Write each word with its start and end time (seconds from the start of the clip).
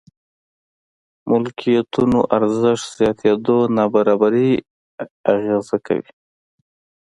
ملکيتونو 1.29 2.19
ارزښت 2.37 2.85
زياتېدو 2.97 3.57
نابرابري 3.77 4.49
اغېزه 5.31 5.77
کوي. 5.87 6.11